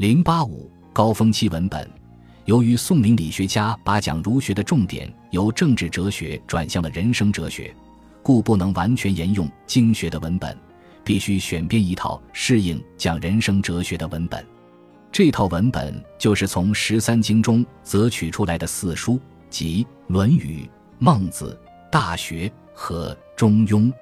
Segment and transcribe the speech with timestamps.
[0.00, 1.86] 零八五高峰期文本，
[2.46, 7.70] 由于宋明理学家把讲儒学的重点由政治哲学转向了人生哲学，
[8.22, 10.56] 故不能完全沿用经学的文本，
[11.04, 14.42] 必须选编一套适应讲人生哲学的文本。
[15.12, 19.20] 这套文本就是从十三经中择取出来的四书，
[19.50, 20.62] 即《论语》
[20.98, 21.58] 《孟子》
[21.92, 23.80] 《大学》和《中庸》。《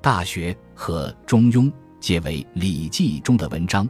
[0.00, 1.66] 大学》和《中庸》
[2.00, 3.88] 皆为《礼记》中的文章。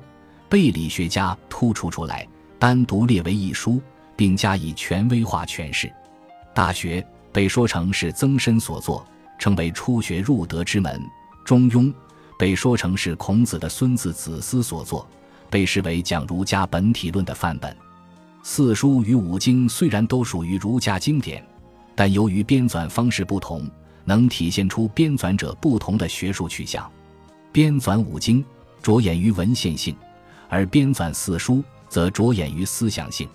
[0.48, 2.26] 被理学家突出出来，
[2.58, 3.80] 单独列为一书，
[4.14, 5.86] 并加以权威化诠释。
[6.54, 7.00] 《大学》
[7.32, 9.06] 被说成是曾参所作，
[9.38, 10.94] 称为初学入德之门；
[11.44, 11.84] 《中庸》
[12.38, 15.06] 被说成是孔子的孙子子思所作，
[15.50, 17.76] 被视为讲儒家本体论的范本。
[18.42, 21.44] 四书与五经虽然都属于儒家经典，
[21.94, 23.68] 但由于编纂方式不同，
[24.04, 26.88] 能体现出编纂者不同的学术取向。
[27.50, 28.44] 编纂五经
[28.80, 29.96] 着眼于文献性。
[30.48, 33.28] 而编纂四书则着眼于思想性，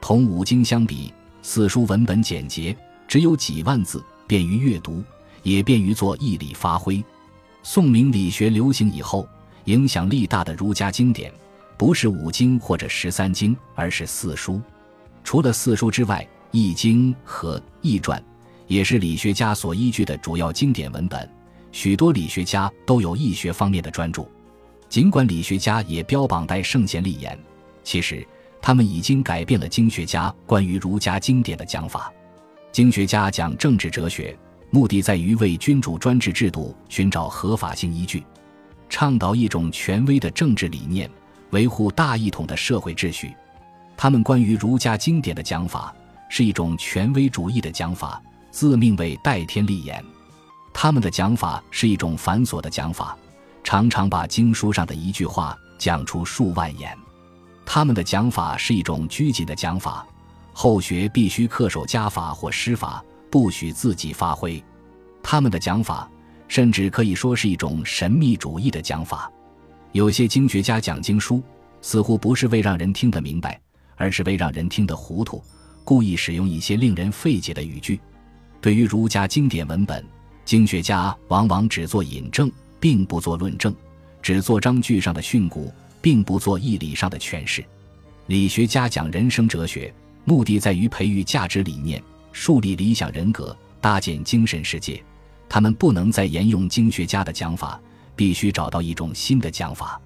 [0.00, 1.12] 同五经相比，
[1.42, 5.02] 四书文本简洁，只有几万字，便于阅读，
[5.42, 7.02] 也便于做义理发挥。
[7.62, 9.28] 宋明理学流行以后，
[9.64, 11.32] 影响力大的儒家经典，
[11.76, 14.60] 不是五经或者十三经，而是四书。
[15.22, 18.20] 除了四书之外，《易经》和《易传》
[18.66, 21.28] 也是理学家所依据的主要经典文本。
[21.72, 24.28] 许多理学家都有易学方面的专著。
[24.94, 27.36] 尽管理学家也标榜带圣贤立言，
[27.82, 28.24] 其实
[28.62, 32.12] 他们已经改变了经学家关于儒家经典的讲法。
[32.70, 34.38] 经学家讲政治哲学，
[34.70, 38.22] 目的在于为君主专制制度寻找合法性依据，
[38.88, 41.10] 倡导一种权威的政治理念，
[41.50, 43.34] 维护大一统的社会秩序。
[43.96, 45.92] 他们关于儒家经典的讲法
[46.28, 50.00] 是一种权威主义的讲法，自命为代天立言。
[50.72, 53.18] 他们的讲法是一种繁琐的讲法。
[53.64, 56.96] 常常把经书上的一句话讲出数万言，
[57.64, 60.06] 他们的讲法是一种拘谨的讲法，
[60.52, 64.62] 后学必须恪守家法或师法，不许自己发挥。
[65.22, 66.08] 他们的讲法
[66.46, 69.32] 甚至可以说是一种神秘主义的讲法。
[69.92, 71.42] 有些经学家讲经书，
[71.80, 73.58] 似乎不是为让人听得明白，
[73.96, 75.42] 而是为让人听得糊涂，
[75.84, 77.98] 故意使用一些令人费解的语句。
[78.60, 80.04] 对于儒家经典文本，
[80.44, 82.50] 经学家往往只做引证。
[82.84, 83.74] 并不做论证，
[84.20, 85.72] 只做章句上的训诂，
[86.02, 87.64] 并不做义理上的诠释。
[88.26, 89.90] 理学家讲人生哲学，
[90.26, 95.02] 目的在于培育价值理念，树立理想人格，搭建精神世界。
[95.48, 97.80] 他们不能再沿用经学家的讲法，
[98.14, 99.98] 必须找到一种新的讲法。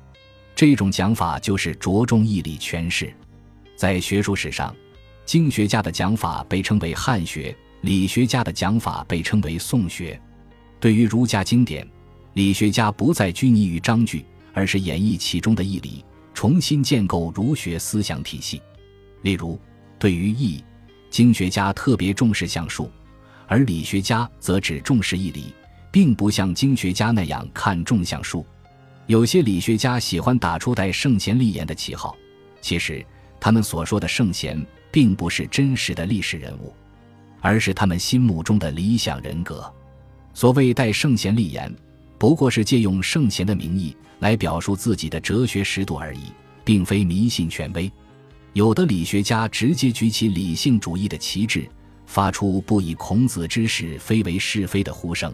[0.54, 3.12] 这种讲法就是着重义理诠释。
[3.74, 4.72] 在学术史上，
[5.26, 10.16] 经学家的讲法被称为汉学，理学家的讲法被称为宋学。
[10.78, 11.84] 对于儒家经典。
[12.38, 18.62] 理学家不再拘泥于章句，而是演绎其中的义理，重新建构儒学思想体系。
[19.22, 19.59] 例如，
[19.99, 20.62] 对于义，
[21.10, 22.88] 经学家特别重视象数，
[23.49, 25.53] 而理学家则只重视义理，
[25.91, 28.47] 并不像经学家那样看重象数。
[29.09, 32.16] 有些理学家喜欢打出带圣贤立言的旗号，
[32.60, 33.05] 其实
[33.41, 36.72] 他们所说的圣贤，并不是真实的历史人物，
[37.41, 39.69] 而是他们心目中的理想人格。
[40.34, 41.75] 所谓带圣贤立言。
[42.18, 46.32] 不过是借用圣贤的名义来表述自己的哲学识度而已，
[46.64, 47.90] 并非迷信权威。
[48.54, 51.68] 有的理学家直接举起理性主义的旗帜，
[52.06, 55.32] 发出不以孔子之是非为是非的呼声。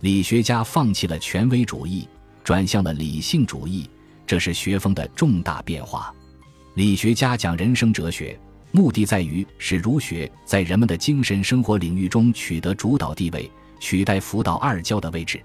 [0.00, 2.08] 理学家放弃了权威主义，
[2.42, 3.88] 转向了理性主义，
[4.26, 6.12] 这是学风的重大变化。
[6.74, 8.38] 理学家讲人生哲学，
[8.72, 15.40] 目的在于使儒学在人们的精神生活领域中取得主导地位，取代辅导二教的位置。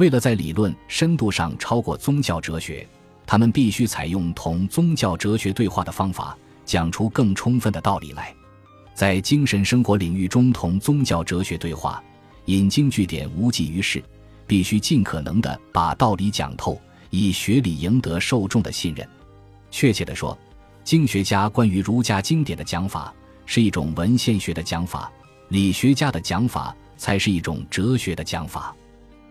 [0.00, 2.88] 为了在理论深度上超过宗教哲学，
[3.26, 6.34] 他们必须采用同宗教哲学对话的方法，
[6.64, 8.34] 讲出更充分的道理来。
[8.94, 12.02] 在精神生活领域中同宗教哲学对话，
[12.46, 14.02] 引经据典无济于事，
[14.46, 16.80] 必须尽可能的把道理讲透，
[17.10, 19.06] 以学理赢得受众的信任。
[19.70, 20.36] 确切的说，
[20.82, 23.14] 经学家关于儒家经典的讲法
[23.44, 25.12] 是一种文献学的讲法，
[25.48, 28.74] 理学家的讲法才是一种哲学的讲法。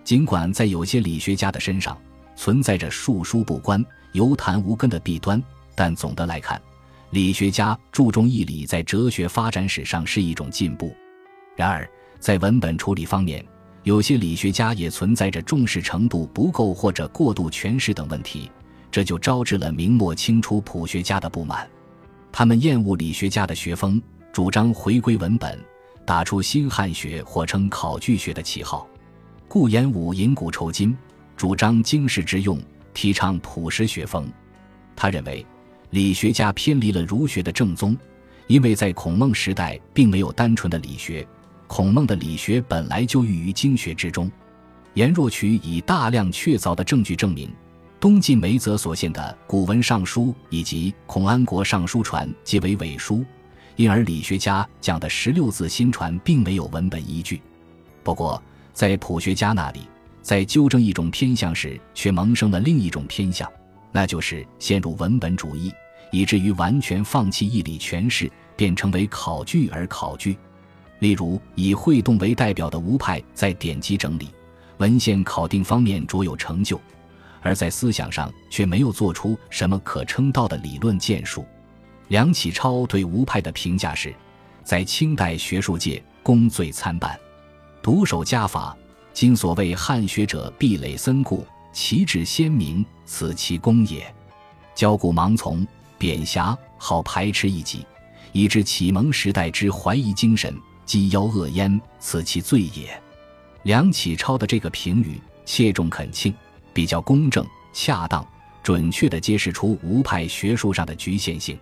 [0.03, 1.97] 尽管在有些理学家的身上
[2.35, 5.41] 存在着述书不观、游谈无根的弊端，
[5.75, 6.59] 但总的来看，
[7.11, 10.95] 理学家注重义理在哲学发展史上是一种进步。
[11.55, 11.87] 然而，
[12.19, 13.45] 在文本处理方面，
[13.83, 18.51] 有些理学家也存在着重视程度不够或者过度诠释等问题，
[18.89, 21.69] 这就招致了明末清初朴学家的不满。
[22.31, 25.59] 他们厌恶理学家的学风，主张回归文本，
[26.05, 28.87] 打出新汉学或称考据学的旗号。
[29.49, 30.95] 顾炎武引古酬今，
[31.35, 32.61] 主张经世致用，
[32.93, 34.31] 提倡朴实学风。
[34.95, 35.43] 他认为，
[35.89, 37.97] 理学家偏离了儒学的正宗，
[38.45, 41.27] 因为在孔孟时代并没有单纯的理学，
[41.65, 44.31] 孔孟的理学本来就寓于经学之中。
[44.93, 47.51] 颜若渠以大量确凿的证据证明，
[47.99, 53.25] 东晋梅泽所献的古文尚书以及孔安国尚书传皆为伪书，
[53.77, 57.41] 因而理学家讲的十六字新传并没有文本依据。
[58.03, 58.41] 不过，
[58.79, 59.81] 在普学家那里，
[60.21, 63.45] 在纠正一种偏向时，却萌生了另一种偏向。
[63.91, 65.69] 那就是陷入文本主义，
[66.13, 70.37] 以至于完全放弃义理诠释，便成为考据而考据。
[70.99, 74.29] 例如，以会动为代表的吴派，在典籍整理、
[74.77, 76.79] 文献考定方面卓有成就，
[77.41, 81.45] 而在思想上却没有做出什么可称道的理论建树。
[82.07, 84.15] 梁启超对吴派的评价是，
[84.63, 87.19] 在清代学术界功罪参半，
[87.81, 88.75] 独守家法。
[89.13, 91.45] 今所谓汉学者壁垒森固。
[91.71, 94.01] 旗帜鲜明，此其功也；
[94.75, 95.65] 骄固盲从，
[95.99, 97.85] 贬狭，好排斥异己，
[98.31, 100.53] 以致启蒙时代之怀疑精神，
[100.83, 103.01] 积妖恶焉，此其罪也。
[103.63, 106.33] 梁启超的这个评语切中恳请，
[106.73, 108.27] 比较公正、恰当、
[108.63, 111.57] 准确地揭示出吴派学术上的局限性。